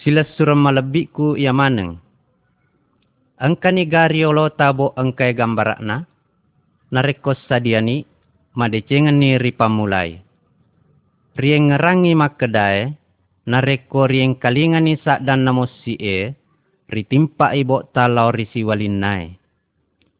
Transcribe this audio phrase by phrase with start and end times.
[0.00, 2.00] Sila suram malebikku ia maneng.
[3.36, 6.08] Angkani gariolo tabo angkai gambarakna.
[6.88, 8.08] Narekos sadiani
[8.56, 10.24] madecengan ni ripamulai.
[11.36, 12.96] Rieng ngerangi makedai.
[13.44, 16.32] Nareko rieng kalingan ni sak dan namos si e.
[16.88, 19.36] Ritimpa ibo talau risi walinai.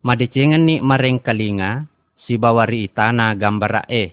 [0.04, 1.88] Madecengan ni mareng kalinga.
[2.28, 4.04] Si bawari itana gambarak e.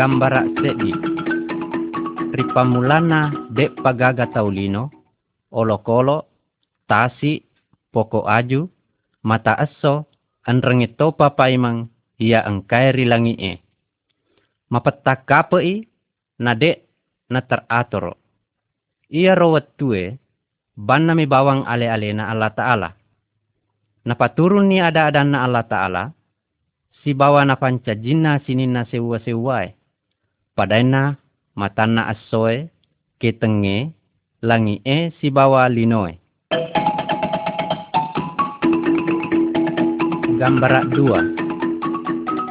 [0.00, 0.48] Gambarak
[2.36, 2.44] sedi.
[2.44, 4.92] Ripamulana dek pagaga taulino.
[5.48, 6.28] Olo-kolo,
[6.84, 7.40] tasi,
[7.88, 8.68] poko aju,
[9.24, 10.04] mata aso,
[10.44, 11.88] anrengi topa paimang,
[12.20, 13.52] ia angkai rilangi e.
[14.68, 15.86] Mapetak kapai,
[16.42, 16.84] nade
[17.30, 18.18] na teratoro.
[19.08, 20.18] Ia rawat tue,
[20.74, 22.90] ban nami bawang ale-ale na Allah Ta'ala.
[24.02, 26.04] Napaturun ni ada-ada na Allah Ta'ala,
[27.00, 29.78] si bawa na pancajina sinin na sewa-sewai.
[30.58, 31.22] Padayna
[31.56, 32.68] matana asoe,
[33.16, 33.90] ketenge,
[34.44, 36.20] langi e si bawa linoe.
[40.36, 41.24] Gambarak dua.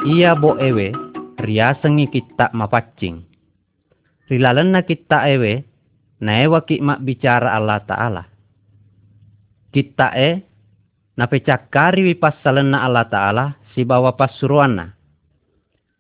[0.10, 0.90] Ia bo ewe,
[1.38, 3.22] riasengi kita mapacing.
[4.26, 5.62] Rilalan na kita ewe,
[6.18, 8.24] na ewa ki mak bicara Allah Ta'ala.
[9.70, 10.42] Kita e,
[11.14, 13.46] na pecakari wipasalan na Allah Ta'ala,
[13.78, 14.98] si bawa pasuruana.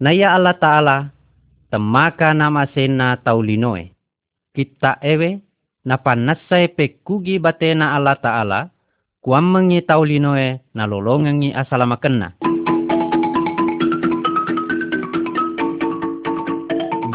[0.01, 1.14] Na ya Allah Ta'ala,
[1.69, 3.91] temaka nama sena taulinoe.
[4.55, 5.41] Kita ewe
[5.85, 8.59] na panasay pekugi batena Allah Ta'ala
[9.21, 12.33] kuam mengi taulinoe na lolongangi asalamakenna.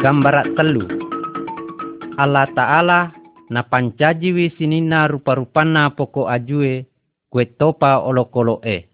[0.01, 0.85] Gambarat telu.
[2.17, 2.99] Allah Ta'ala
[3.51, 6.87] na pancajiwi sinina rupa-rupana poko ajue
[7.29, 8.87] kue topa olokolo e.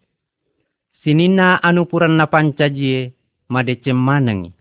[1.06, 3.14] Sinina anupuran na pancajie
[3.48, 4.57] madecem manangi.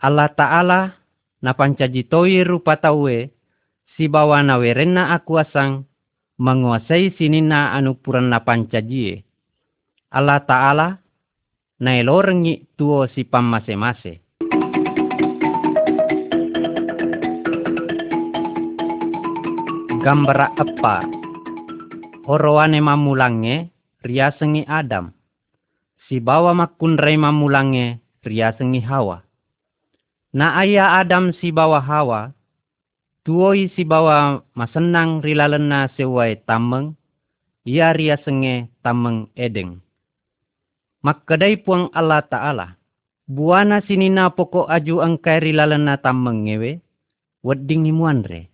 [0.00, 0.96] Allah Ta'ala
[1.44, 3.28] na pancajitoi rupa taue
[3.92, 5.84] si bawa na werenna aku asang
[6.40, 9.28] menguasai sinina anu puran na pancajie.
[10.08, 10.88] Allah Ta'ala
[11.84, 14.24] na elorengi tuo si pamase-mase.
[20.00, 21.04] Gambara apa?
[22.24, 23.68] Horoane mamulange
[24.00, 25.12] riasengi Adam.
[26.08, 29.29] Si bawa makunrai mamulange riasengi Hawa.
[30.30, 32.30] Na ayah Adam si bawa Hawa,
[33.26, 36.94] tuoi si bawa masenang rilalena sewai tameng,
[37.66, 39.82] ia ria senge tameng edeng.
[41.02, 42.78] Makadai puang Allah Ta'ala,
[43.26, 46.78] buana sinina pokok aju angkai rilalena tameng ngewe,
[47.42, 48.46] wedding muanre.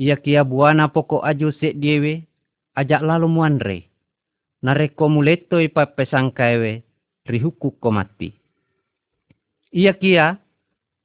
[0.00, 2.24] Ia kia buana pokok aju sek diewe,
[2.72, 3.78] ajak lalu muanre.
[4.64, 6.80] Nareko muleto ipa pesangkaiwe,
[7.28, 8.32] rihuku komati.
[9.76, 10.40] Ia kia,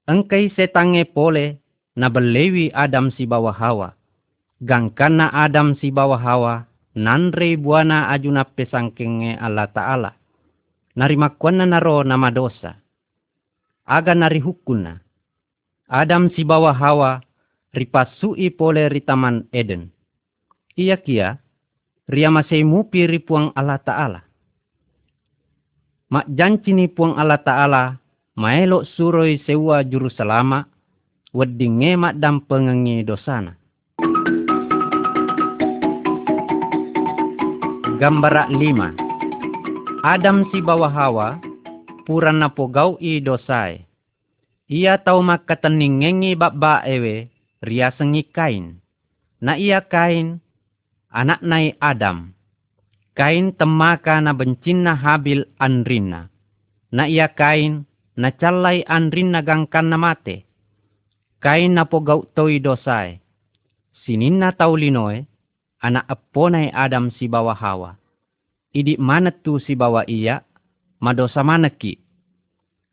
[0.05, 1.61] engkai setange pole
[1.97, 3.93] na belewi Adam si bawah Hawa.
[4.61, 10.11] Gangkana Adam si bawah Hawa nanre buana ajuna pesangkenge Allah Ta'ala.
[10.95, 12.79] Narimakwana naro nama dosa.
[13.83, 15.03] Aga nari hukuna.
[15.91, 17.21] Adam si bawah Hawa
[17.75, 19.91] ripasui pole ritaman Eden.
[20.79, 21.39] Ia kia,
[22.07, 24.21] ria masai mupi ripuang Allah Ta'ala.
[26.05, 27.83] Mak janci ni puang Allah Ta'ala
[28.35, 30.67] maelok suroi sewa juru selama,
[31.31, 33.55] wedding ngemak dan pengengi dosana.
[37.95, 38.91] Gambarak lima.
[40.03, 41.39] Adam si bawah hawa,
[42.03, 43.87] puran na pogau i dosai.
[44.67, 47.31] Ia tau maka teningengi bak ewe,
[47.63, 48.83] ria sengi kain.
[49.39, 50.43] Na ia kain,
[51.07, 52.35] anak nai Adam.
[53.15, 56.27] Kain temaka na bencina habil anrina.
[56.91, 60.47] Na ia kain, na calai anrin nagangkan na mate.
[61.43, 63.19] Kain na po gau toi dosai.
[64.03, 65.27] Sinin na taulinoe,
[65.83, 67.99] anak aponay Adam si bawa hawa.
[68.75, 70.43] Idi mana tu si bawa iya,
[70.99, 71.99] madosa mana ki.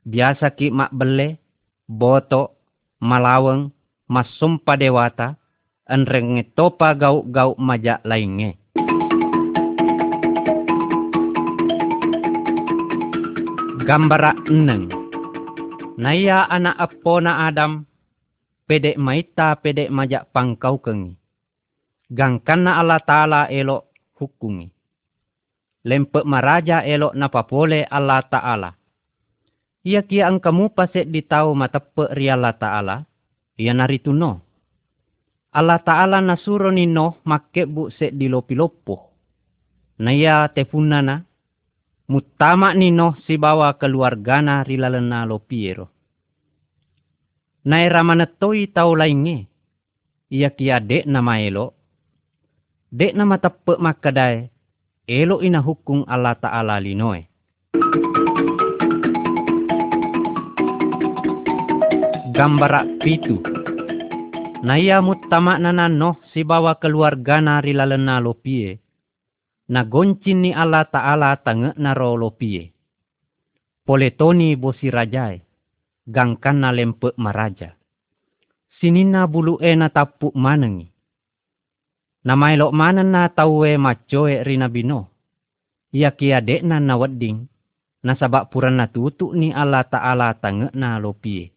[0.02, 1.38] Biasa ki mak bele,
[1.86, 2.58] boto,
[2.98, 3.70] malaweng,
[4.10, 5.38] masumpa dewata,
[5.86, 8.58] anrenge topa gau-gau majak lainge.
[13.82, 15.01] Gambara eneng.
[16.00, 17.84] Naya anak apo na Adam,
[18.64, 21.12] pedek maita pedek majak pangkau kengi.
[22.12, 24.68] Gangkan na Allah Ta'ala elok hukungi.
[25.88, 28.70] Lempek maraja elok na papole Allah Ta'ala.
[29.82, 32.96] Ia kia ang kamu pasek ditau matepe ri Allah Ta'ala,
[33.58, 34.44] ia narituno.
[35.52, 39.10] Allah Ta'ala nasuro ni noh make bu sek dilopi-lopo.
[40.00, 41.26] Naya tepunana,
[42.08, 45.90] mutama nino si bawa keluargana rilalena lo piero.
[47.64, 49.46] Nai ramanetoi tau lainge.
[50.32, 51.76] Ia kia dek nama elo.
[52.90, 54.50] Dek nama tepe makadai.
[55.06, 57.26] Elo ina hukum Allah Ta'ala linoe.
[62.32, 63.38] Gambara pitu.
[64.62, 65.58] Naya mutama
[65.90, 68.22] no si bawa keluarga nari lalena
[69.72, 69.74] lopie.
[69.74, 72.68] Na goncin ni Allah Ta'ala tange naro lopie.
[73.88, 75.40] Poletoni bosi rajai.
[76.04, 77.72] Gangkan na lempe maraja.
[78.76, 80.92] Sinina bulu e na tapu manengi.
[82.28, 85.08] Namai lok mana na tawe macoe rina bino.
[85.96, 87.48] Ia kia dek na wedding.
[88.04, 91.52] Na sabak puran na tutu ni Allah Ta'ala tange na lopie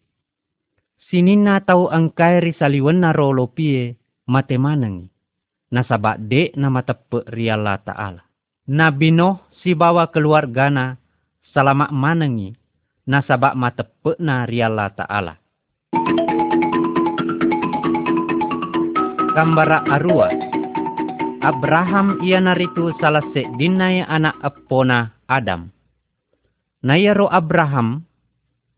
[1.06, 3.94] sinina tau angkai risaliwan na rolo pie
[4.26, 5.06] mate manangi.
[5.72, 8.22] Nasaba de na matepe riala ta'ala.
[8.70, 10.98] Nabi Noh si bawa keluargana
[11.50, 12.54] salama manangi.
[13.06, 15.34] Nasaba matepe na riala ta'ala.
[19.36, 20.32] Kambara arua.
[21.44, 23.22] Abraham ia naritu salah
[23.60, 25.70] dinai anak epona Adam.
[26.82, 28.06] Nayaro Abraham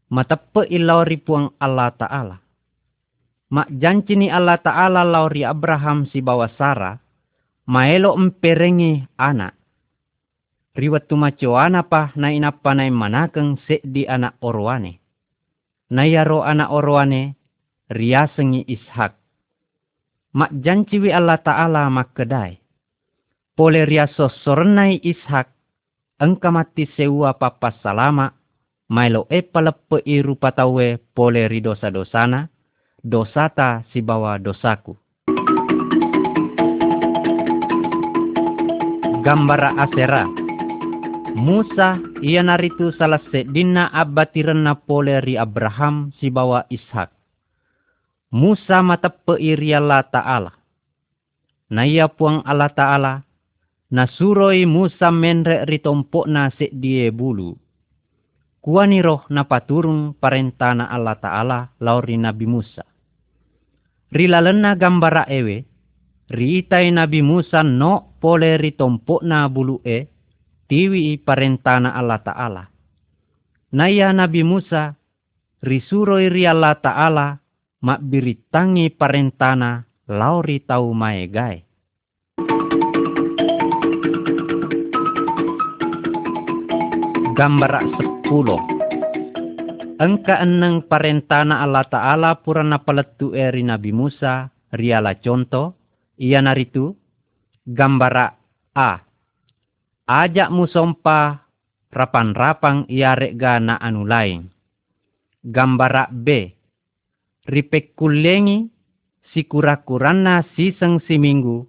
[0.09, 2.37] matappe ilau ripuang Allah Ta'ala.
[3.49, 7.01] Mak janci ni Allah Ta'ala lauri Abraham si bawa Sarah,
[7.65, 9.57] maelo emperengi anak.
[10.77, 15.01] Riwat tumacuana pa na inapa na manakeng se di anak orwane.
[15.91, 17.35] Nayaro anak orwane,
[17.89, 19.17] riasengi ishak.
[20.37, 22.61] Mak janci wi Allah Ta'ala mak kedai.
[23.57, 25.51] Pole riaso sornai ishak,
[26.21, 28.39] engka mati sewa papa salama
[28.89, 32.49] Mailo e palepe i rupa tawe pole ri dosa-dosana,
[33.05, 34.97] dosata si bawa dosaku.
[39.23, 40.27] Gambara asera.
[41.39, 43.93] Musa ia naritu salah sedina
[44.57, 47.15] na pole ri Abraham si bawa Ishak.
[48.35, 50.53] Musa matepe iri Allah Ta'ala.
[51.71, 53.15] Na ia puang Allah Ta'ala.
[53.89, 57.57] Nasuroi Musa menre ritompokna sek die bulu
[58.59, 62.83] Kuani roh na paturung parentana Allah Ta'ala lauri Nabi Musa.
[64.11, 65.63] Rilalena gambara ewe,
[66.33, 70.09] riitai Nabi Musa no pole ritompo na bulu e,
[70.67, 72.65] tiwi parentana Allah Ta'ala.
[73.79, 74.97] Naya Nabi Musa,
[75.61, 77.37] risuroi ri Allah Ta'ala,
[77.85, 81.68] mak biritangi parentana lauri tau maegai.
[87.39, 87.79] Gambara
[88.27, 88.59] pulo.
[90.03, 95.79] Engka eneng parentana Allah Ta'ala purana paletu eri Nabi Musa, riala contoh,
[96.19, 96.99] ia naritu,
[97.63, 98.35] gambara
[98.75, 99.07] A.
[100.11, 101.47] Ajak musompa
[101.95, 104.51] rapan-rapang iarek gana anu lain.
[105.39, 106.51] Gambara B.
[107.47, 108.67] Ripek kulengi
[109.31, 111.63] si kura-kurana siseng si minggu,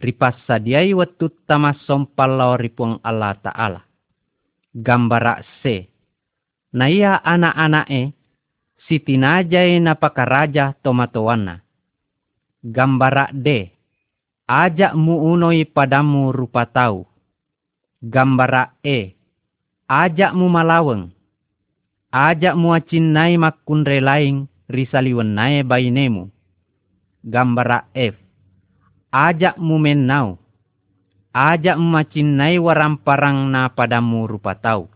[0.00, 3.89] ripas sadiai wetut tamas sompal lau ripuang Allah Ta'ala.
[4.70, 5.90] Gambara C
[6.70, 8.14] na iya anak-anake
[8.86, 11.62] si tinajay napakaraja tomatowana.
[12.62, 13.74] Gambara D.
[14.46, 17.06] Ajak mu unoy padamu rupa tau.
[18.02, 19.14] Gambara E.
[19.90, 21.10] Ajak mu malaweng.
[22.10, 24.02] Ajak mu acinay makunre
[24.70, 26.30] risaliwan nae bainemu.
[27.26, 28.14] Gambara F.
[29.10, 30.38] Ajak mu menau.
[31.30, 34.90] Ajak mu macinay waramparang na padamu rupa tau.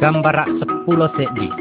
[0.00, 1.52] gambara sepuluh sedi.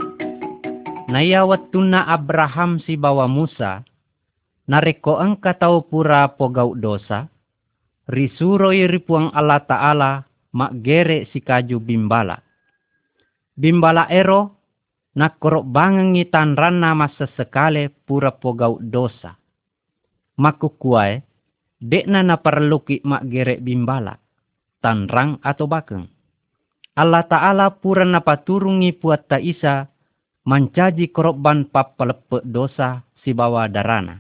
[1.12, 3.84] Naya watuna Abraham si bawa Musa,
[4.72, 7.28] nareko engka tau pura pogau dosa,
[8.08, 10.12] risuroi ripuang Allah Ta'ala
[10.56, 12.40] mak gere si kaju bimbala.
[13.60, 14.56] Bimbala ero,
[15.20, 19.39] nakorok bangengi tanrana masa sekale pura pogau dosa.
[20.40, 21.20] Maku kuai,
[21.84, 24.16] dekna na perluki mak gere bimbala,
[24.80, 26.08] tanrang atau bakeng.
[26.96, 29.92] Allah Ta'ala pura napaturungi puat ta isa
[30.48, 34.20] mancaji korban papalepe dosa si bawa darana.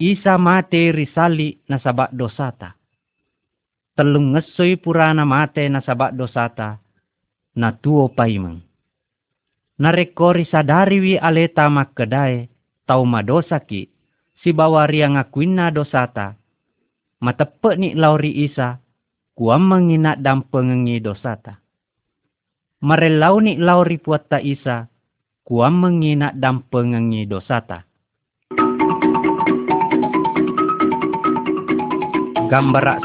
[0.00, 2.74] Isa mate risali nasabak dosata.
[3.94, 6.82] Telung ngesoi purana mate nasabak dosata.
[7.54, 8.58] Na tuo paimeng.
[9.78, 12.50] Narekori sadari wi aleta makkedai
[12.82, 13.93] tau madosa ki.
[14.44, 16.36] Si bawa ria ngakuina dosata.
[17.24, 18.84] Matepe ni lauri isa
[19.34, 21.58] kuam menginak dan pengengi dosata.
[22.84, 24.86] Marelau ni lau ripuat ta isa,
[25.42, 27.82] kuam menginak dan pengengi dosata.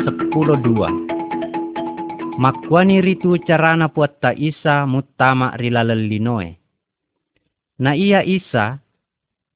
[0.03, 0.91] Sepuluh dua.
[2.37, 6.53] Makwani ritu carana puatta isa mutama rilalelinoe.
[7.81, 8.77] Na iya isa,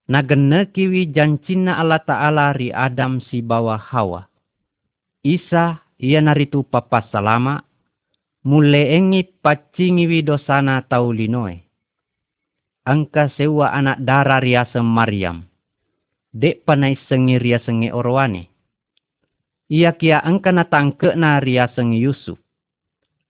[0.08, 0.24] na
[0.68, 4.28] kiwi jancina Allah Ta'ala ri Adam si bawa Hawa.
[5.24, 7.64] Isa ia naritu papa salama,
[8.44, 11.64] mule engi pacingi dosana tau linoe.
[12.84, 15.48] Angka sewa anak darah riasa Maryam.
[16.36, 18.52] Dek panai sengi ria sengi orwane.
[19.72, 22.36] Ia kia angka na tangke na ria sengi Yusuf.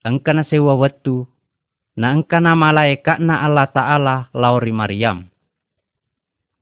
[0.02, 1.30] Angka na sewa watu.
[1.94, 5.30] Na angka na malaikat na Allah Ta'ala lauri Maryam.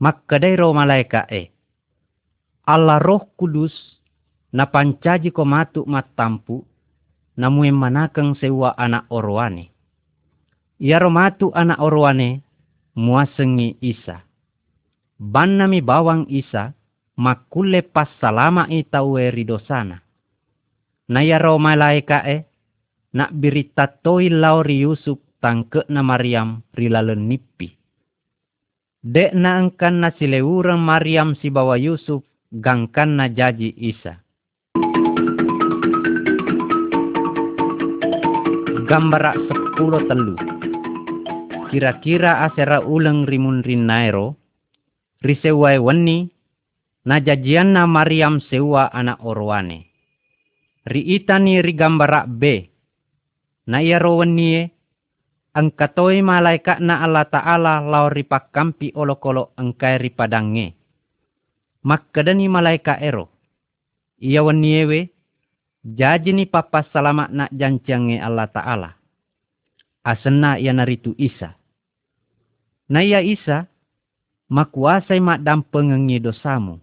[0.03, 1.55] Maka dari roh malaikat e.
[2.67, 3.71] Allah roh kudus
[4.51, 6.67] na pancaji ko matu matampu
[7.39, 9.71] namu manakang sewa anak orwane.
[10.83, 12.43] Ia romatu anak orwane
[12.99, 14.27] muasengi isa.
[15.23, 16.75] Ban nami bawang isa
[17.15, 20.03] makule pas salama itawe ridosana.
[21.15, 22.43] Naya ro malaika e
[23.15, 27.82] nak birita toi lauri Yusuf tangke na Maryam rilalen nipi.
[29.03, 32.23] Dek na angkan na silewurang Maryam si bawa Yusuf
[32.55, 34.23] gangkan na jaji Isa.
[38.87, 40.39] Gambara sepuluh telu.
[41.75, 44.39] Kira-kira asera ulang rimun rinairo.
[45.19, 46.31] Risewai wani.
[47.03, 49.91] Najajian na Maryam sewa anak orwane.
[50.87, 52.71] Riitani rigambara B.
[53.67, 54.71] Na iya rawani
[55.53, 60.73] ang katoy malaikat na Allah Ta'ala lau ripakampi olokolo angkay ripadange.
[61.85, 63.29] Makkadani malaikat ero.
[64.23, 65.13] Iya waniewe
[65.83, 68.91] Jaji ni papa salamat nak janciange Allah Ta'ala.
[70.07, 71.59] Asena ia naritu Isa.
[72.87, 73.67] Na ia Isa,
[74.47, 75.43] makuasai mak
[75.75, 76.79] pengengi dosamu.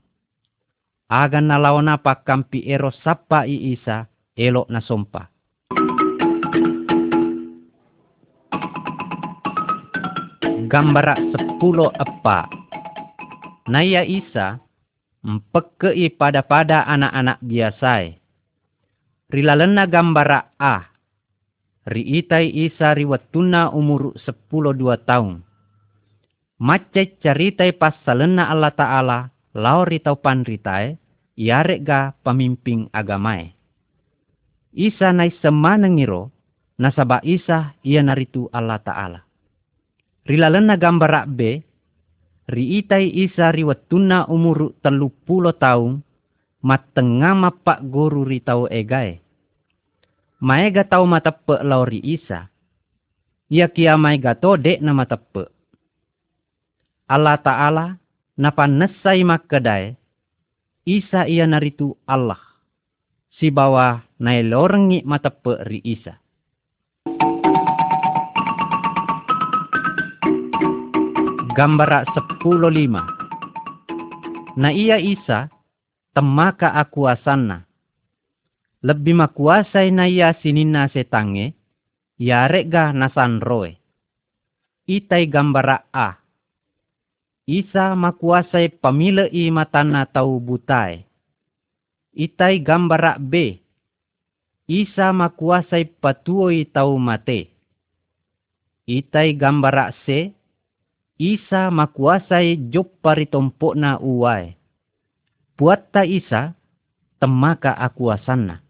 [1.08, 5.32] Agan nalawana kampi ero sapa i Isa, elok na sompa.
[10.70, 12.46] Gambara sepuluh apa.
[13.66, 14.62] Na ia Isa,
[15.26, 18.20] mpekei pada-pada anak-anak biasai
[19.30, 20.90] rilalena gambara A.
[21.90, 25.42] Riitai isa riwatuna umur sepuluh dua tahun.
[26.60, 29.20] Macet caritai pasalena Allah Ta'ala,
[29.56, 31.00] lau ritau panritai,
[31.40, 33.56] yarek ga pemimpin agamae.
[34.76, 36.30] Isa nai semanengiro,
[36.78, 39.29] nasaba isa ia naritu Allah Ta'ala.
[40.30, 41.58] Rilalena gambara B,
[42.46, 46.06] riitai isa riwatuna umur telu puluh tahun,
[46.62, 49.26] matenga mapak guru ritau egae.
[50.38, 52.46] Maega tau matepe lauri isa.
[53.50, 55.50] Ia kia maega to dek na matepe.
[57.10, 57.86] Allah Ta'ala
[58.38, 59.98] napa nesai kedai.
[60.86, 62.38] Isa ia naritu Allah.
[63.34, 66.22] Si bawah nai lorengi matepe ri isa.
[71.60, 73.04] Gambara sepuluh lima.
[74.56, 75.52] Na iya Isa
[76.16, 77.68] temaka aku asana.
[78.80, 81.52] Lebih makuasai na iya sinina setange,
[82.16, 83.76] yarek ga nasan roe.
[84.88, 86.24] Itai gambara A.
[87.44, 91.04] Isa makuasai pamile i matana tau butai.
[92.16, 93.60] Itai gambara B.
[94.64, 97.52] Isa makuasai patuoi tau mate.
[98.88, 100.39] Itai gambara C.
[101.20, 103.04] Isa makuasai jop
[103.76, 104.56] na uai
[105.60, 106.56] buat ta isa,
[107.20, 108.64] temaka aku asana.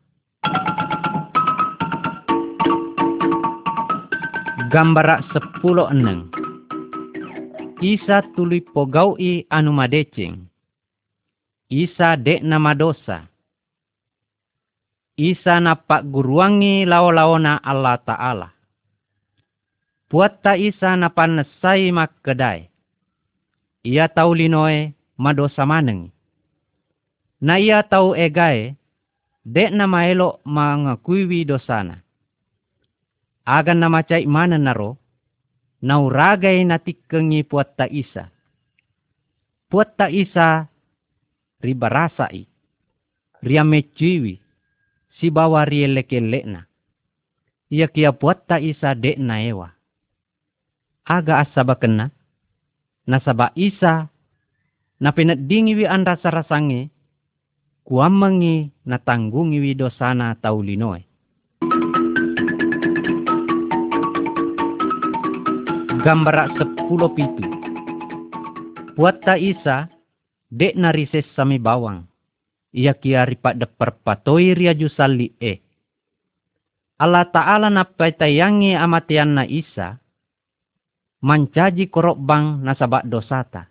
[4.74, 6.34] Gambara sepuluh eneng.
[7.86, 10.50] Isa tuli pogaui anu madecing.
[11.70, 13.30] Isa dek nama dosa.
[15.14, 18.59] Isa napak guruangi lao-laona Allah Ta'ala.
[20.10, 22.66] Buat ta isa napanesai mak kedai.
[23.86, 26.20] Ia tau linoe madosa manengi
[27.40, 28.76] na ia tau egae,
[29.48, 32.04] dek na maelo mangakuiwi dosana.
[33.48, 35.00] Agan na macai mana naro,
[35.82, 38.30] nauragai na tikengi puat ta isa.
[39.72, 40.68] Puat ta isa
[41.64, 42.46] ribarasai,
[43.42, 44.38] ria mecuiwi,
[45.18, 46.68] si bawa rieleke na.
[47.72, 49.79] Ia kia puat ta isa dek na ewa.
[51.10, 52.14] Aga asaba kena,
[53.10, 54.14] nasaba isa,
[55.02, 56.94] na dingiwi an rasa-rasange,
[57.82, 61.02] kuamangi natanggungi widosana taulinoe.
[66.06, 67.44] Gambara sepuluh pitu.
[68.94, 69.90] Buat ta isa,
[70.54, 72.06] dek narises sami bawang.
[72.70, 75.58] Ia kia ripat de perpatoi ria jusali e.
[77.02, 79.98] Allah Ta'ala na tayangi amatian na isa,
[81.20, 83.68] mancaji korok bang nasabak dosata.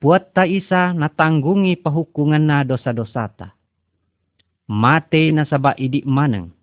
[0.00, 3.52] Buat ta isa natanggungi pahukungan na dosa-dosata.
[4.70, 6.56] Mate nasabak idik maneng.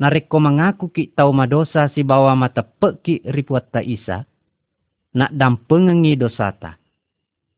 [0.00, 4.24] Nareko mengaku ki tau madosa si bawa mata ki ripuat ta isa.
[5.14, 6.80] Nak dampengengi dosata.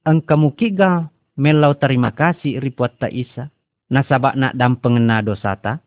[0.02, 3.49] Engkamu kiga melau terima kasih ripuat ta isa.
[3.88, 5.80] Nasabak nak dampengena dosata.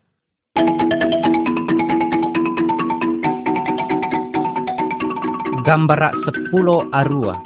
[5.66, 7.42] Gambarak sepuluh arua.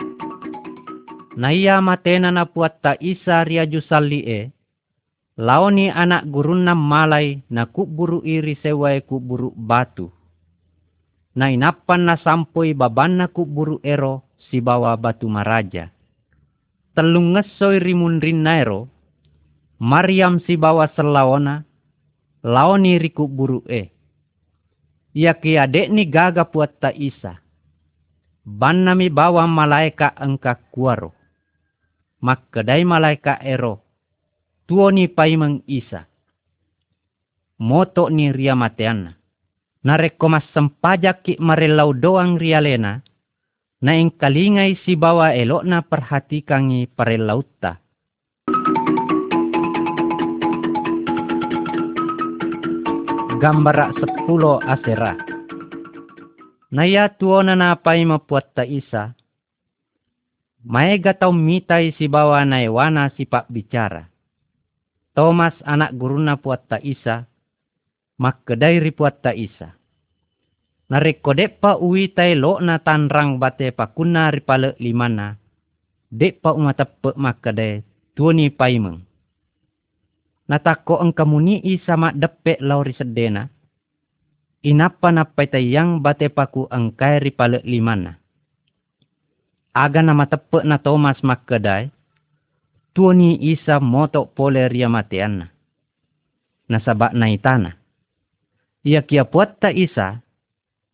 [1.40, 4.40] Naya matena na puat ta isa ria jusalli e.
[5.40, 10.12] Laoni anak gurunna malai na kuburu iri sewai kuburu batu.
[11.32, 15.88] Na inapan na sampoi babanna kuburu ero si bawa batu maraja.
[16.92, 18.92] Telung ngesoi rimun rinnairo.
[19.80, 21.64] Mariam si bawa selawana.
[22.44, 23.88] Laoni riku buru e.
[25.16, 27.40] Ia kiadek ni gaga puat ta isa.
[28.40, 31.12] Banami bawa malaika engka kuaro.
[32.25, 33.85] Makkedai malaika ero.
[34.64, 36.09] Tuoni paimeng isa.
[37.61, 39.12] Moto ni ria mateana.
[39.85, 43.00] Nareko mas sempajak ki marelau doang rialena
[43.80, 47.80] na ing kalingai si bawa elok na perhatikangi parelauta.
[53.40, 55.29] Gambara sepuluh asera
[56.70, 59.18] Naya tuona na pai mapuat ta isa,
[60.60, 64.12] Maega tau mitai si bawa wana si pak bicara.
[65.16, 67.24] Thomas anak guruna puat ta isa,
[68.20, 69.72] kedai ripuat ta isa.
[70.92, 75.38] Narekodek pa uwi tai lo na tanrang bate pakuna ripale limana.
[76.10, 77.86] Dek pa umatape makkedai
[78.18, 78.98] tuoni paimeng.
[80.50, 83.46] Natako ang kamuni isa mak depek lauri sedena.
[84.61, 88.21] Inapa napai tayang bate paku ang kai ripale limana
[89.75, 91.90] aga nama tepe na Thomas makkedai,
[92.94, 95.51] tuoni isa motok pole ria mateana.
[96.70, 97.75] Nasabak na itana.
[98.87, 100.23] Ia kia puat ta isa,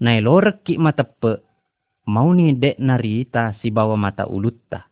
[0.00, 1.44] na lorek ki matepe,
[2.09, 4.88] mau ni dek narita si bawa mata ulutta.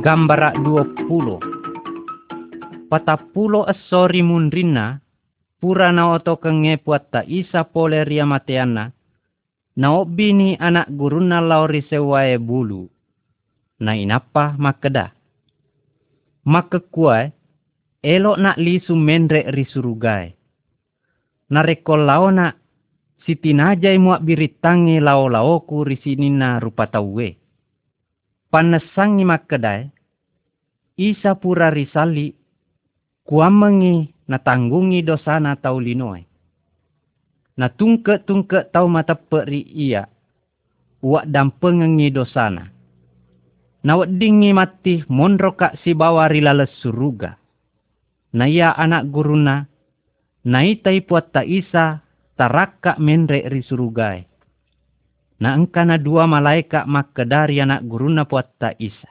[0.00, 1.49] Gambara 20
[2.90, 4.98] Patapulo esori munrina
[5.62, 8.90] pura na oto kenge puat ta isa pole ria mateana,
[9.78, 12.90] na obini anak guruna lauri sewae bulu,
[13.78, 15.14] na inapa makeda.
[16.50, 17.30] Makekuai,
[18.02, 20.34] elok nak lisu mendre risurugai.
[21.52, 22.56] Nareko lao nak
[23.22, 27.38] sitinajai muak biritangi lao-laoku risinina rupa tauwe.
[28.50, 29.92] Panesangi makedai,
[30.98, 32.39] isa pura risali,
[33.30, 36.26] kuamengi natanggungi dosa na tau linoy.
[37.54, 40.10] Na tungke-tungke tau mata peri iya,
[40.98, 42.66] uak dampengengi dosana.
[43.86, 47.38] Na dingi mati monroka si bawa rilales suruga.
[48.34, 49.66] Na iya anak guruna,
[50.44, 52.02] na itai puat ta isa,
[52.34, 54.26] taraka menre ri surugai.
[55.40, 56.84] Na engkana dua malaika
[57.24, 59.08] dari anak guruna puat ta isa.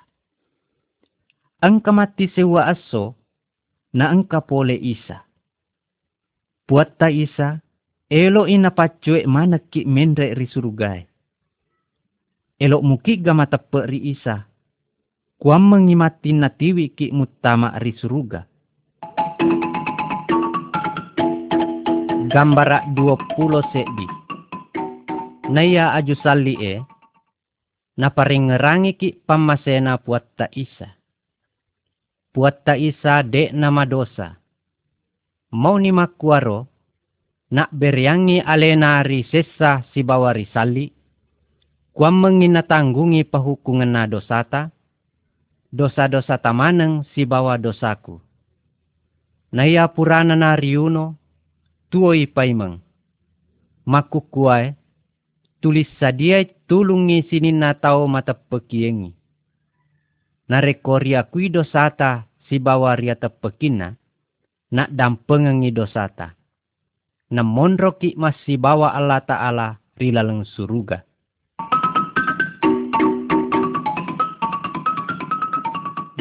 [1.60, 3.19] Engka mati sewa aso,
[3.94, 5.26] na engka pole isa.
[6.70, 7.58] Buat ta isa,
[8.06, 11.02] elo ina pacue mana ki mendre ri surugai.
[12.60, 14.46] Elok muki gama tepe ri isa.
[15.40, 18.46] Kuam mengimati natiwi ki mutama ri suruga.
[22.30, 24.08] Gambara 20 sedi.
[25.50, 26.76] Naya aju sali e.
[27.98, 30.99] Naparingerangi ki pamasena buat ta isa
[32.30, 34.38] puat ta isa de nama dosa.
[35.50, 36.70] Mau ni makuaro,
[37.50, 40.94] nak beriangi alena ri sesa si bawa risali,
[41.94, 44.70] kuam menginatanggungi pahukungan na dosata,
[45.74, 48.22] dosa-dosa tamaneng si bawa dosaku.
[49.50, 51.18] Naya purana na riuno,
[51.90, 52.78] tuoi paimeng.
[53.90, 54.78] Makukuai,
[55.58, 59.19] tulis sadia tulungi sini na tau mata pekiengi
[60.50, 63.94] narekoria kui dosata si bawa ria tepekina,
[64.74, 66.34] nak dampengengi dosata.
[67.30, 71.06] Namun roki mas si bawa Allah Ta'ala rilaleng suruga.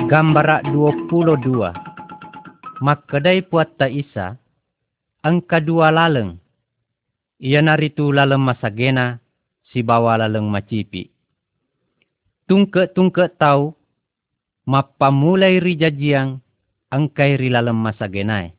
[0.08, 1.08] Gambara 22
[2.78, 4.38] Makkedai puat ta isa,
[5.24, 6.38] ang kadua laleng.
[7.42, 9.18] Ia naritu laleng masagena,
[9.68, 11.10] si bawa laleng macipi.
[12.46, 13.77] Tungke-tungke tau,
[14.68, 16.44] mapamulai rijajiang
[16.92, 18.52] angkai rilalem masa genai.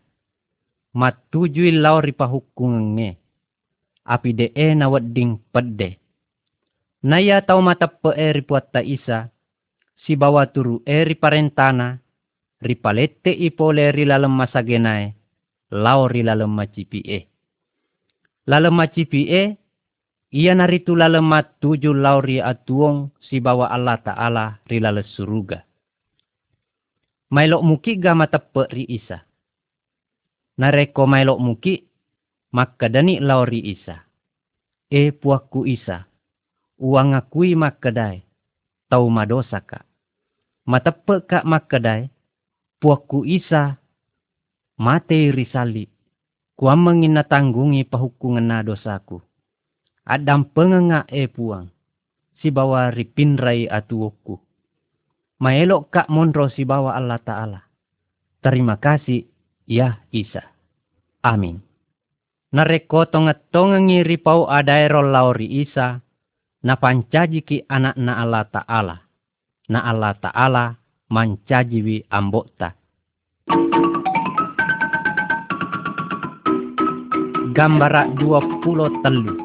[0.98, 3.10] Matujui lau ripa nge.
[4.10, 6.02] Api de e na wedding pedde.
[7.06, 9.30] Naya tau mata pe e ripuat ta isa.
[10.02, 12.02] Si bawa turu e riparentana.
[12.58, 15.14] Ripalete ipole rilalem masa genai.
[15.70, 17.30] Lau rilalem macipi e.
[18.50, 19.44] Lalem macipi e.
[20.30, 25.69] Ia naritu lalemat tujuh lauri atuong si bawa Allah Ta'ala rilale suruga.
[27.30, 29.22] Mailok muki ga tepe ri isa.
[30.58, 31.86] Nareko mailok muki
[32.50, 34.10] makadani lauri isa.
[34.90, 36.10] E puaku isa.
[36.82, 38.26] Uang akui makadai.
[38.90, 39.86] Tau madosa ka.
[40.66, 42.10] Matepe ka makadai.
[42.82, 43.78] Puaku isa.
[44.82, 45.86] Mate risali.
[46.58, 47.86] Kuam mengina tanggungi
[48.42, 49.22] na dosaku.
[50.02, 51.70] Adam pengengak e puang.
[52.42, 54.49] Si bawa ripinrai atuoku
[55.40, 57.64] Maelok kak monro si bawa Allah Ta'ala.
[58.44, 59.24] Terima kasih,
[59.64, 60.44] ya Isa.
[61.24, 61.64] Amin.
[62.52, 66.04] Nareko tonget-tongengi ripau adaero lauri Isa,
[66.60, 68.96] na pancaji ki anak na Allah Ta'ala.
[69.72, 70.76] Na Allah Ta'ala
[71.08, 72.76] mancajiwi ambokta.
[77.56, 79.36] Gambara 20 telu.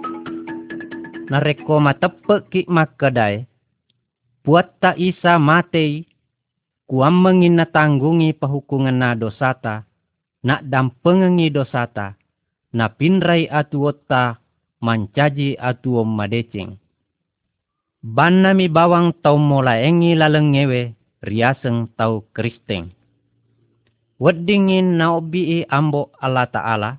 [1.30, 3.46] Nareko matepek ki makadai,
[4.44, 6.04] Buat ta isa matei,
[6.84, 9.88] kuam mengin na tanggungi pahukungan na dosata,
[10.44, 12.12] nak dampengengi dosata,
[12.76, 14.36] na pinrai atuota
[14.84, 16.76] mancaji atuom madecing.
[18.04, 20.92] Ban nami bawang tau molaengi lalengewe
[21.24, 22.92] riaseng tau kristeng.
[24.20, 26.90] Weddingin na obii ambo Allah Ta'ala,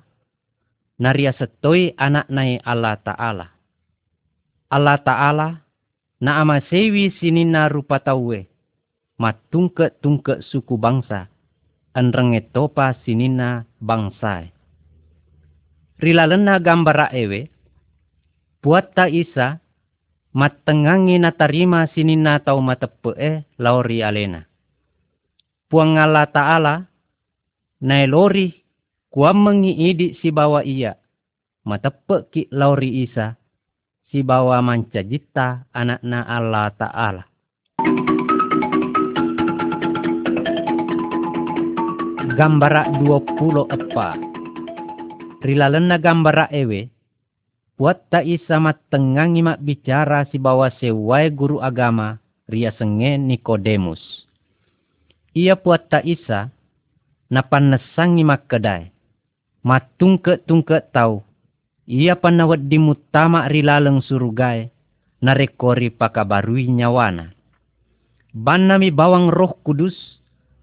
[0.98, 3.46] naria setoi anak nai Allah Ta'ala.
[4.66, 5.48] Allah Ta'ala
[6.20, 8.48] na ama sewi sinina rupa tauwe.
[9.16, 11.28] Matungke tungke suku bangsa.
[11.96, 14.52] Anrenge topa sinina bangsa
[16.00, 17.48] rilalena gambara ewe.
[18.60, 19.62] Buat ta isa
[20.34, 24.44] matengangi na tarima sinina tau matepe e lauri alena.
[25.70, 26.86] Puang ala ta'ala
[27.82, 28.54] nai lori
[29.10, 30.98] kuam mengi idi si bawa iya
[31.66, 33.34] matepe ki lauri isa
[34.06, 37.22] si bawa manca anak anakna Allah Ta'ala.
[42.36, 44.08] Gambara 20 apa?
[45.40, 46.92] Rilalena gambara ewe,
[47.80, 54.00] buat ta isa matengangi mak bicara si bawa sewai guru agama ria senge Nikodemus.
[55.34, 56.52] Ia buat ta isa
[57.32, 58.92] napan nesangi mak kedai.
[59.66, 61.26] Matungke tungke tau
[61.86, 64.74] ia panawat di mutama rilaleng surugai,
[65.22, 67.32] narekori pakabarui nyawana.
[68.36, 69.94] Banami bawang roh kudus,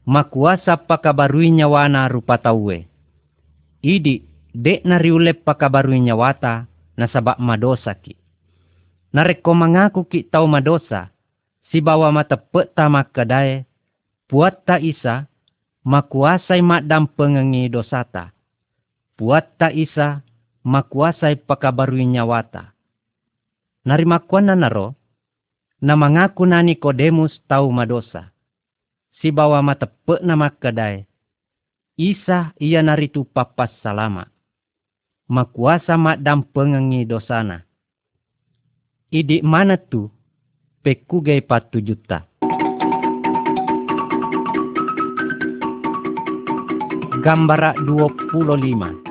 [0.04, 2.86] makuasa pakabarui nyawana rupa tauwe.
[3.80, 6.68] Idi, dek nariulep pakabarui nyawata,
[7.00, 8.14] nasabak madosa ki.
[9.16, 11.10] Nareko mengaku ki tau madosa,
[11.72, 13.66] si bawa mata peta makadae,
[14.30, 15.30] buat ta isa,
[15.86, 18.34] makuasai madam pengengi dosata.
[19.14, 20.26] Buat ta isa,
[20.64, 22.72] makuasai pakabarui nyawata.
[23.86, 24.96] Narimakuan na naro,
[25.84, 28.32] na mangaku na Nikodemus tau madosa.
[29.20, 31.04] Si bawa matepe na makadai.
[32.00, 34.26] Isa ia naritu papas salama.
[35.28, 37.64] Makuasa madam pengengi dosana.
[39.12, 40.10] Idi mana tu
[40.82, 42.26] pekugai patu juta.
[47.24, 49.03] Gambara 25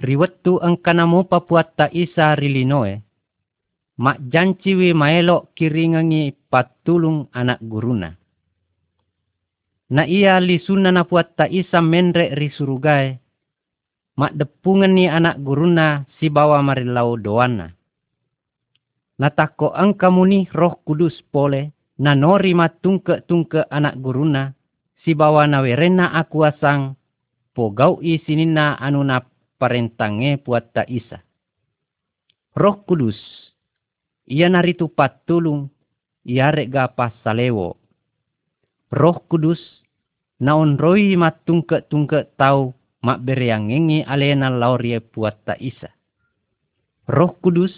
[0.00, 3.00] riwettu angkanamu papuat ta isa rilinoe.
[3.96, 8.12] Mak janciwi maelok kiringangi patulung anak guruna.
[9.86, 13.16] Na ia lisuna na puat ta isa menre risurugai.
[14.16, 17.72] Mak depungan ni anak guruna si bawa marilau doana.
[19.16, 21.72] Natako angkamuni roh kudus pole.
[21.96, 24.52] Na nori matungke-tungke anak guruna.
[25.00, 26.92] Si bawa nawerena aku asang.
[27.56, 29.24] Pogau isinina anu na
[29.56, 31.20] parentange buat ta isa.
[32.56, 33.16] Roh Kudus,
[34.24, 35.68] ia naritu patulung,
[36.24, 37.76] ia rega pasalewo.
[38.88, 39.60] Roh Kudus,
[40.40, 42.72] naon roi matungke-tungke tau
[43.04, 45.92] mak bereangengi alena laurie buat ta isa.
[47.04, 47.76] Roh Kudus,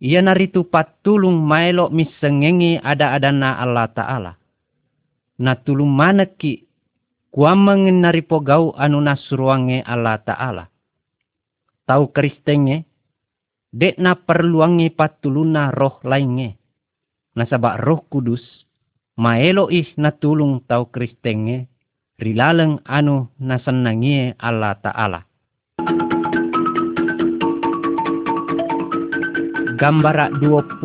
[0.00, 4.32] ia naritu patulung maelo misengengi ada-adana Allah Ta'ala.
[5.38, 6.64] Natulung maneki
[7.30, 10.64] kuamangin naripo gau anu nasruange Allah Ta'ala
[11.88, 12.84] tau kristenge
[13.72, 16.52] dek na perluangi patuluna roh lainnya
[17.32, 18.44] nasabak roh kudus
[19.16, 21.72] maelo ih na tulung tau kristenge
[22.18, 25.22] rilaleng anu nasenangie Allah Ta'ala.
[29.78, 30.82] Gambara 26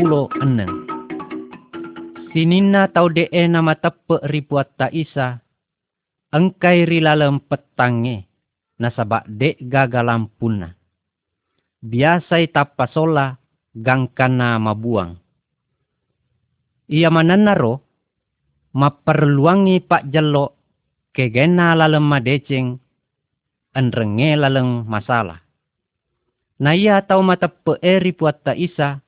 [2.29, 5.41] Sinina tau dee nama tepe ribuat ta isa.
[6.33, 8.29] Engkai rilalem petange.
[8.77, 10.73] Nasabak dek gagalam punna.
[11.83, 13.35] Biasai tapasola
[13.75, 15.19] gangkana mabuang.
[16.87, 17.83] Ia mananaro
[18.71, 20.55] maperluangi pak jelok
[21.11, 22.79] kegena lalem madeceng
[23.75, 25.41] enrenge laleng masalah.
[26.61, 29.01] Na ia tau mata peeri puat ta isa,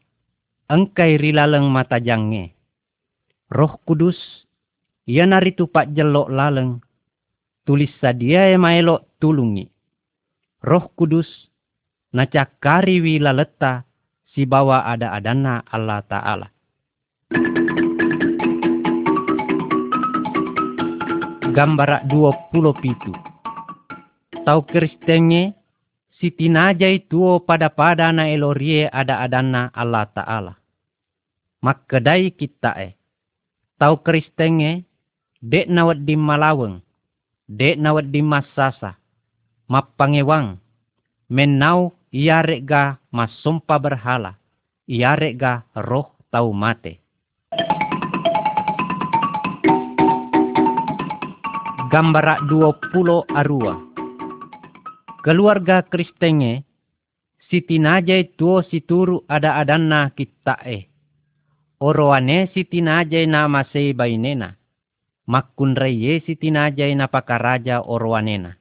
[0.67, 2.51] engkai rilaleng mata jange.
[3.47, 4.17] Roh kudus,
[5.07, 6.81] ia naritu pak jelok laleng,
[7.63, 9.69] tulis sadia maelok tulungi.
[10.65, 11.29] Roh kudus,
[12.15, 13.83] nacakari wi laleta,
[14.31, 16.47] si bawa ada adana Allah Ta'ala.
[21.51, 23.11] Gambara 20 pitu.
[24.47, 25.55] Tau kristenge
[26.19, 30.53] si tinajai tuo pada pada na elorie ada adana Allah Ta'ala.
[31.63, 32.95] Makkedai kita eh.
[33.79, 34.83] Tau kristenge
[35.39, 36.83] dek nawat di malaweng.
[37.47, 38.99] Dek nawat di masasa.
[39.71, 40.59] Mapangewang.
[41.31, 44.39] Menau iarek ga masumpa berhala.
[44.87, 47.03] Iarek ga roh tau mate.
[51.91, 53.75] Gambara 20 arua.
[55.25, 56.63] Keluarga Kristenge,
[57.49, 60.87] siti najai tuo situru ada adanna kita eh.
[61.83, 64.55] Oroane siti najai nama sei bainena.
[65.27, 68.53] Makun reye siti najai na pakaraja oroanena.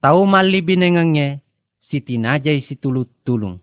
[0.00, 1.45] Tau mali binengenge
[1.90, 3.58] siti najai situlut tulung.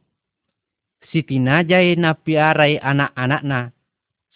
[1.12, 3.72] Siti najai na piarai anak-anakna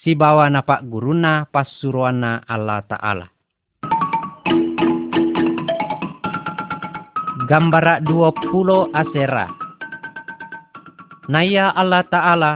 [0.03, 3.27] si bawa na pak guruna pasuruana Allah Ta'ala.
[7.47, 9.47] Gambara 20 Asera.
[11.31, 12.53] Naya Allah Ta'ala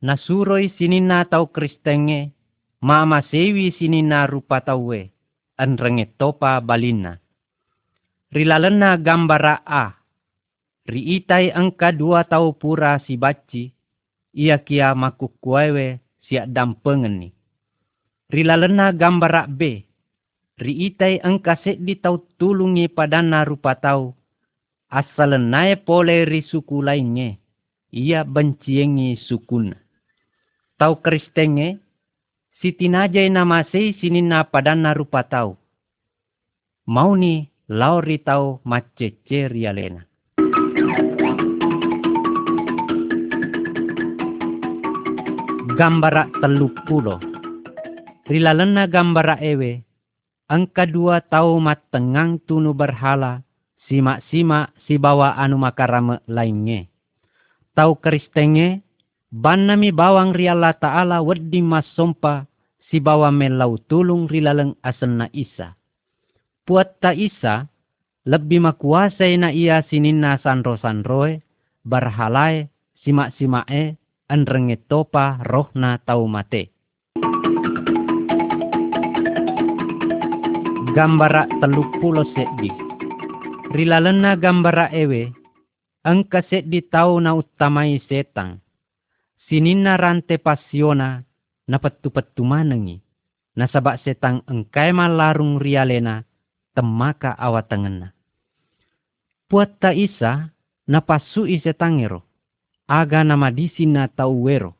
[0.00, 2.32] nasuroi sinina tau kristenge
[2.80, 5.12] mama sewi sinina rupa tauwe
[5.60, 7.20] anrenge topa balina.
[8.30, 9.94] Rilalena gambara A.
[10.86, 13.70] Riitai angka dua tau pura si baci
[14.34, 17.34] ia kia makukuewe siak dampengeni.
[18.30, 19.90] Rilalena gambara B
[20.60, 24.12] riitai engkasek di tau tulungi padana rupa tau.
[24.92, 27.34] Asal nae pole ri suku lainnya.
[27.90, 29.74] Ia benciengi sukun.
[30.78, 31.82] Tau kristenge,
[32.62, 35.58] siti najai nama sei sinina padana rupa tau.
[36.86, 40.02] Mau ni lauri tau macece rialena.
[45.78, 47.22] Gambara teluk pulo.
[48.26, 49.86] Rilalena gambara ewe
[50.50, 53.46] ang kadua tau matengang tunu berhala,
[53.86, 56.90] simak-simak si bawa anu makarame lainnya.
[57.78, 58.82] Tau kristenge,
[59.30, 62.50] ban nami bawang riala ta'ala wedi mas sompa,
[62.90, 65.79] si bawa melau tulung rilaleng asenna isa.
[66.70, 67.66] Puat ta isa,
[68.30, 71.42] lebih makuasai na ia sinina sanro-sanroe,
[71.82, 72.70] berhalai,
[73.02, 73.98] simak-simae,
[74.30, 76.70] anrenge topa rohna tau mate.
[80.94, 82.70] gambara teluk pulo seddi.
[83.74, 85.26] Rilalena gambara ewe,
[86.06, 88.62] angka seddi tau na utamai setang.
[89.50, 91.18] Sinina rante pasiona
[91.66, 93.02] na petu-petu manengi.
[93.58, 96.29] Nasabak setang engkai malarung rialena
[96.74, 98.12] temaka awatengena.
[99.50, 100.54] Puat ta isa
[100.86, 102.22] na pasui setangero.
[102.90, 104.74] Aga nama disina tau wero.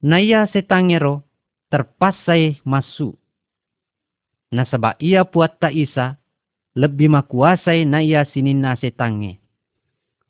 [0.00, 1.24] Naya setangero
[1.68, 3.22] terpasai masuk
[4.52, 6.20] Na sabab ia puat ta isa,
[6.76, 9.40] lebih makuasai na ia sinina setange.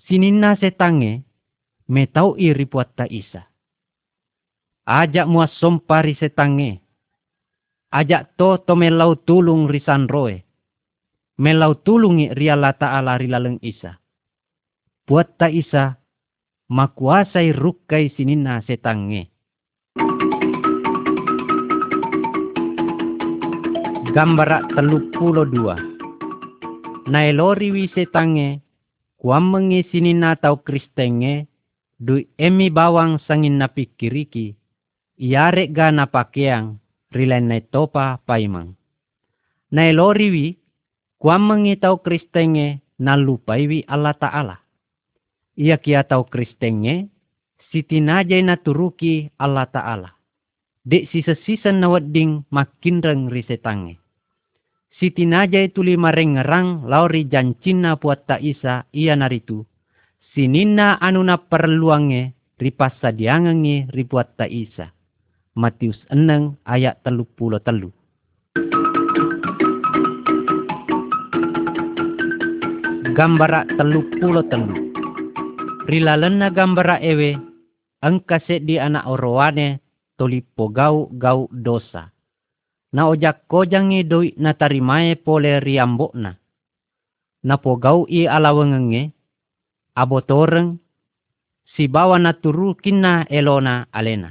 [0.07, 1.27] Sinina setange,
[1.91, 3.51] metau iri puat ta isa.
[4.87, 6.79] Ajak mua sompari setange.
[7.91, 10.47] Ajak to to melau tulung risan roe.
[11.41, 13.97] Melau tulungi riala ta'ala rilaleng isa.
[15.09, 15.97] Puat ta isa,
[16.69, 19.33] makuasai rukai sinina setange.
[24.13, 25.81] Gambara teluk pulo dua.
[27.09, 28.61] Nailori wise tange,
[29.17, 31.49] kuam mengisini natau kristenge,
[31.97, 34.53] du emi bawang sangin na pikiriki,
[35.17, 36.77] iarek ga na pakeang,
[37.09, 38.77] rilen na topa paimang.
[39.73, 40.47] Nailori wi,
[41.23, 44.57] kuam mengitau kristenge, na lupaiwi Allah Ta'ala.
[45.55, 47.07] Ia kia tau kristenge,
[47.71, 50.11] siti najay na turuki Allah Ta'ala.
[50.83, 54.03] Dek sisa-sisa na wadding makin reng risetange
[54.99, 59.63] Siti najay tuli marengerang lauri jancina puat ta isa iya naritu.
[60.35, 64.91] Sinina anuna perluange ripas sadiangange ripuat ta isa.
[65.55, 67.95] Matius eneng ayat telu pulo telu.
[73.13, 74.73] Gambara telu pulo telu.
[75.85, 77.37] Rilalena gambara ewe
[78.01, 79.85] angkase di anak orowane
[80.17, 82.09] tolipo gau gau dosa
[82.93, 86.37] na ojak kojangi doi na tarimae pole riambokna.
[87.43, 89.11] Na pogau i alawengenge,
[89.99, 90.79] abotoreng,
[91.75, 94.31] si bawa na turu kina elona alena.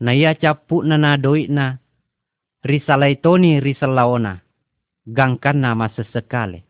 [0.00, 1.76] Na ia capu na na doi na,
[2.64, 4.40] risalaitoni risalaona,
[5.06, 6.69] gangkan na masesekale.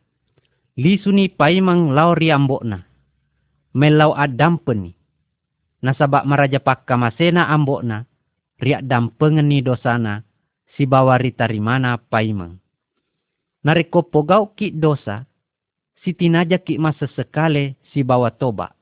[0.81, 2.89] Lisuni paimang lau riambokna,
[3.77, 4.97] melau adampeni.
[5.85, 8.09] Nasabak maraja pakka masena ambokna,
[8.57, 10.25] riak dampengen ni dosana,
[10.73, 12.57] si bawari tarimana paimang.
[13.61, 15.29] Nareko pogau ki dosa,
[16.01, 18.73] si tinaja ki masa sekale si bawa toba.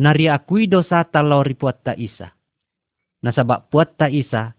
[0.00, 2.32] Nari akui dosa talau ripuat ta isa.
[3.20, 4.56] Nasabak puat ta isa,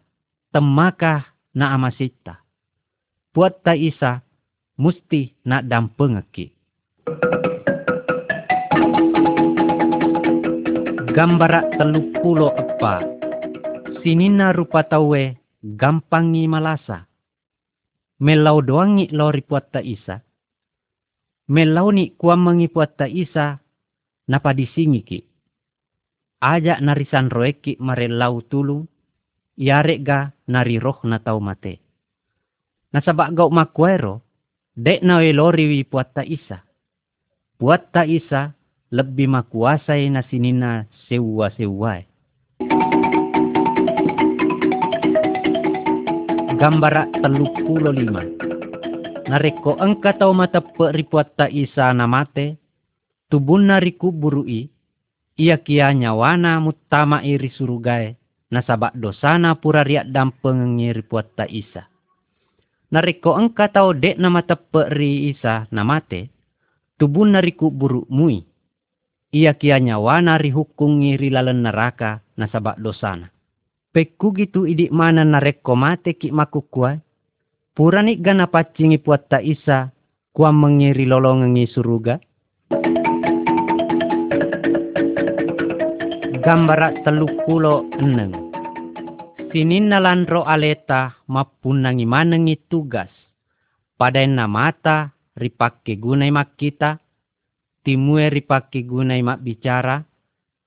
[0.53, 2.45] temakah na amasita.
[3.33, 4.21] Puat ta isa,
[4.77, 6.49] musti na dampengeki.
[11.13, 13.05] Gambara telupulo apa.
[14.01, 15.23] Sinina rupa tawe
[15.61, 17.05] gampangi malasa.
[18.17, 20.25] Melau doangi lori puatta isa.
[21.53, 23.61] Melau ni kuamangi puatta isa
[24.25, 25.19] napa disingi ki.
[26.41, 28.89] Ajak narisan roeki mare lau tulung.
[29.53, 31.77] Yarek ga nari roh na tau mate.
[32.89, 34.22] Nasabak gau makuero.
[34.73, 36.65] Dek na lori wi puatta isa.
[37.61, 38.57] Puatta isa
[38.89, 42.09] lebih makuasai nasinina sewa-sewai.
[46.63, 48.23] gambara telu pulo lima.
[49.27, 50.63] Nareko engka tau mata
[51.35, 52.55] ta isa namate,
[53.27, 54.71] tubun nariku burui,
[55.35, 58.15] ia kia nyawana mutama iri surugai,
[58.47, 61.83] nasabak dosana pura riak dampengengi ripuat ta isa.
[62.93, 66.29] Nareko engka tau dek nama tepe ri isa namate,
[67.01, 68.37] tubun nariku buru mui.
[69.33, 73.33] Ia kia nyawana ri hukungi rilalen neraka nasabak dosana.
[73.89, 77.01] Pekku gitu idik mana nareko mate ki maku kuai.
[77.73, 79.89] Purani gana pacingi puat ta isa.
[80.29, 82.21] Kua mengiri lolongengi suruga.
[86.45, 88.42] Gambara telu pulo eneng.
[89.53, 93.13] Sinin nalandro aleta mapunangi manengi tugas.
[94.01, 96.97] Padai mata ripake gunai mak kita.
[97.85, 100.01] Timue ripake gunai mak bicara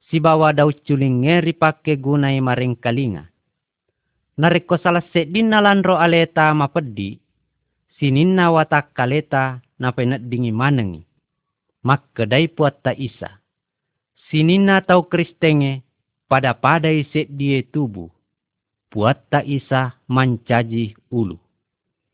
[0.07, 3.27] si bawa dau culingeri pake gunai maring kalinga.
[4.39, 7.19] Nariko salah sedin nalandro aleta mapedi,
[7.99, 11.03] sininna watak kaleta na penat dingi manengi.
[11.83, 13.43] Mak kedai puat ta isa.
[14.31, 15.83] Sininna tau kristenge
[16.31, 18.16] pada pada iset die tubuh.
[18.97, 21.37] Puat ta isa mancaji ulu.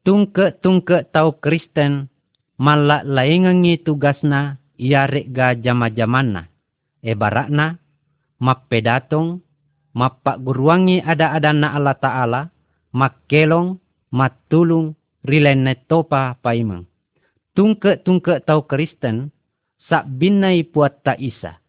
[0.02, 2.10] Tungke-tungke tau kristen
[2.58, 6.50] malak laingangi tugasna iarek ga jama-jamanna.
[6.98, 7.78] Ebarakna
[8.42, 9.38] mappedatong,
[9.94, 12.42] mappak guruangi ada-ada na Allah Ta'ala,
[12.90, 13.78] makkelong,
[14.10, 16.90] matulung, rilenet topa paimang.
[17.54, 19.30] Tungke-tungke tau Kristen,
[19.86, 21.62] sak binai puat ta isa.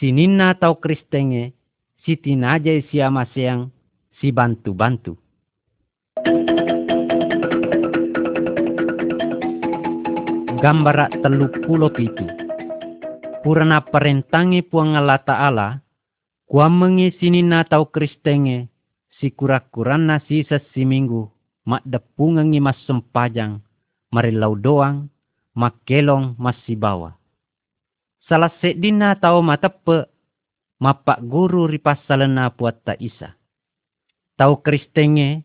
[0.00, 1.52] Sinina tau Kristenge,
[2.00, 3.76] si tinaja siama siang,
[4.18, 5.14] si bantu-bantu.
[10.58, 12.26] Gambara telu pulo pitu.
[13.46, 15.68] Purana perentangi puang Allah Ta'ala,
[16.48, 18.72] Kuamengi sini na tau kristenge,
[19.20, 21.28] si kura-kuran na sisa si minggu,
[21.68, 23.60] mak depungangi mas sempajang,
[24.08, 25.12] marilau doang,
[25.52, 27.20] mak kelong mas si bawa.
[28.24, 30.08] Salah sedina tau matepe,
[30.80, 33.37] mapak guru ripas salena puat ta isa.
[34.38, 35.42] Tau kristenge,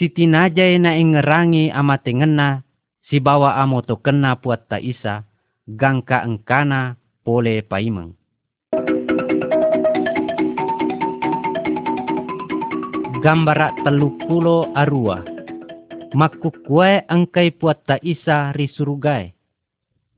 [0.00, 2.64] si tinajay na ingerangi amate ngena,
[3.04, 5.28] si bawa amo to kena puat ta isa,
[5.68, 8.16] gangka engkana pole paimeng.
[13.24, 15.24] gambara telu pulo arua.
[16.12, 19.32] Maku kue angkai puat ta isa risurugai.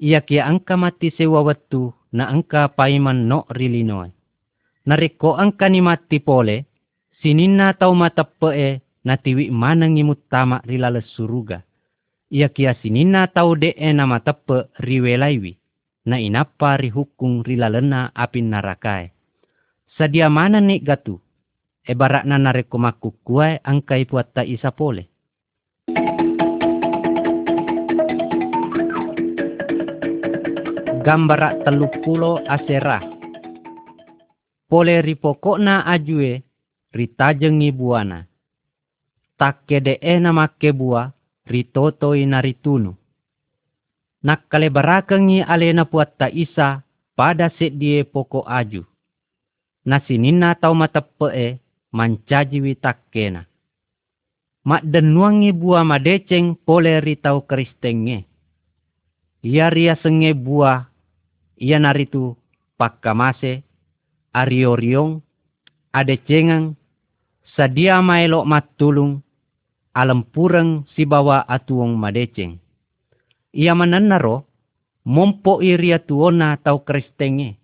[0.03, 4.11] Ia kia angka mati sewa watu na angka paiman no rilinoy.
[4.91, 6.67] Nariko angka ni mati pole,
[7.17, 11.64] Sinina tau mata pe'e na tiwi manangi mutama rilale suruga.
[12.29, 15.57] Ia kia sinina tau de'e na mata pe riwelaiwi.
[16.07, 19.11] Na inapa rihukung rilalena apin narakae.
[19.97, 21.17] Sadia mana nik gatu.
[21.87, 25.09] E barak Ebarakna narekomaku kuai angkai puatta isa pole.
[31.01, 33.01] Gambarak teluk pulo asera.
[34.69, 36.46] Pole ripokokna ajue
[36.97, 38.25] ritajengi buana.
[39.37, 39.85] Takke
[40.17, 41.13] nama kebua
[41.45, 42.97] ritoto inaritunu.
[44.25, 46.83] Nakkale barakangi alena puatta isa
[47.15, 48.83] pada die poko aju.
[49.87, 51.49] Nasinina tau matepe e
[51.95, 53.47] mancaji witakkena.
[54.67, 58.27] Mak denuangi buah madeceng pole ritau kristenge.
[59.47, 60.91] Ia ria senge buah,
[61.55, 62.35] ia naritu
[62.75, 63.63] pakkamase,
[64.35, 65.23] arioriong,
[65.95, 66.75] adecengang,
[67.57, 69.25] sadia maelok matulung,
[69.97, 70.29] alam
[70.93, 72.61] si bawa atuong madeceng.
[73.57, 74.45] Ia menenaro,
[75.09, 77.57] mompo iria tuona tau kristenge,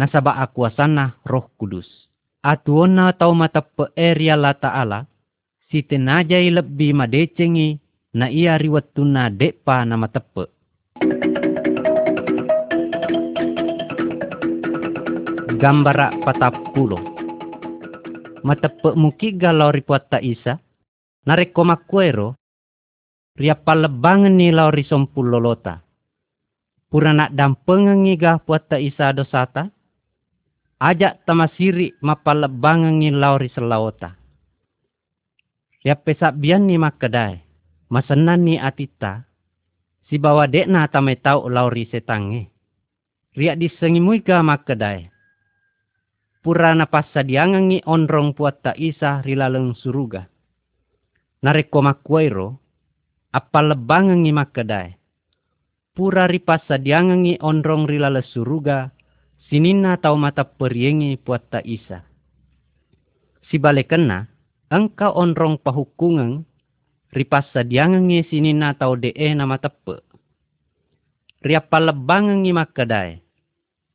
[0.00, 2.08] nasaba akuasana roh kudus.
[2.40, 5.04] Atuona tau mata peeria la ta'ala,
[5.68, 7.76] si tenajai lebih madecengi
[8.16, 10.48] na ia riwatuna depa nama tepe.
[15.60, 17.17] Gambara patapulo.
[18.48, 20.56] Matepe muki galau ripuata isa,
[21.28, 22.32] nareko makuero,
[23.36, 25.84] ria palebangan ni lau risompul lolota.
[26.88, 29.68] Pura nak dampengan ngiga puata isa dosata,
[30.80, 34.16] ajak tamasiri mapalebangan ni lau riselawota
[35.84, 37.44] Ya pesak bian ni makedai.
[37.88, 39.24] Masenan ni atita.
[40.10, 42.50] Si bawa dekna tamai tau lauri setange.
[43.36, 45.08] Riak disengimui ke makedai.
[46.48, 50.32] Purana pasa diangangi onrong puat tak isa rilaleng suruga.
[51.44, 52.56] Nareko makwairo.
[53.36, 54.96] Apa lebangangi makedai.
[55.92, 58.88] Pura ripasa diangangi onrong rilale suruga.
[59.44, 62.08] Sinina tau mata periengi puat tak isa.
[63.52, 64.24] Si balik kena
[64.72, 66.48] engkau onrong pahukungan
[67.12, 70.00] ripasa diangangi sini na tau dee nama tepe.
[71.44, 73.20] Riapa lebangangi makadai.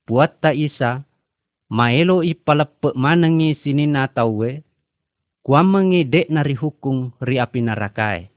[0.06, 1.02] Buat ta isa,
[1.74, 4.62] maelo ipalepe manangi sini na tau we,
[5.42, 8.30] kuamengi dek nari hukum riapi narakai.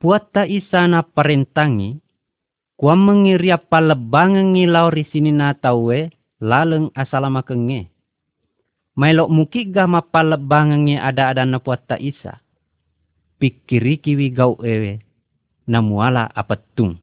[0.00, 2.00] Buat ta isa na parentangi,
[2.80, 6.08] kuamengi riapa lebangangi lauri sini na tau we,
[6.40, 7.92] laleng asalama kenge
[8.92, 12.44] Mailok mukiga mapalebangangi ada-ada na puata isa.
[13.40, 15.00] Pikiri kiwi gau ewe.
[15.64, 17.00] Namuala apetung.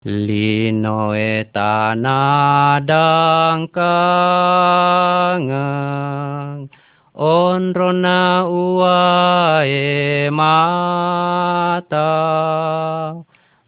[0.00, 2.08] Lino etanadang
[3.68, 5.52] kangang
[7.12, 12.00] onrona uae mata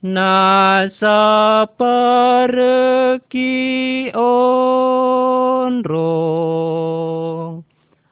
[0.05, 3.49] nasa perki
[4.13, 6.05] onrong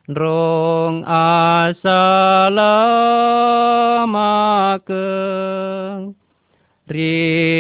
[0.10, 2.58] rong asalamakeng
[6.90, 7.54] rilalen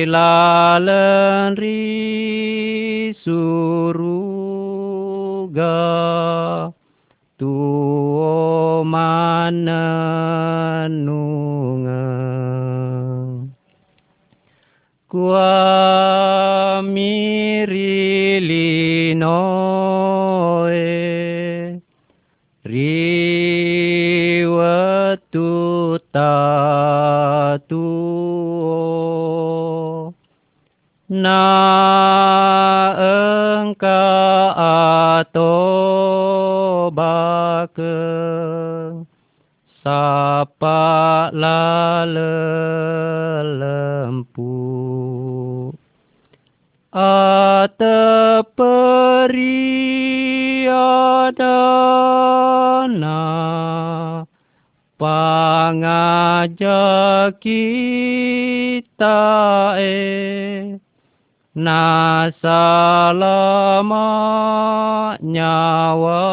[1.53, 4.09] ri suruga
[7.37, 10.25] tuo mananungang
[15.15, 17.71] Kua mirilinoe
[22.67, 23.95] riwatu
[26.11, 27.79] tatuo.
[31.07, 31.39] Na
[32.99, 34.03] engka
[36.91, 37.87] bakeng
[39.79, 42.54] sapa lalempu
[46.95, 48.31] Ateperiadana
[54.95, 56.55] pangajak
[57.43, 59.19] kita
[59.75, 60.79] e
[61.51, 64.07] na salama
[65.19, 66.23] nyawa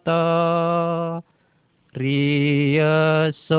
[0.00, 1.20] ta
[1.92, 3.56] riasokiamah.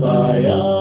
[0.00, 0.79] Siapa yang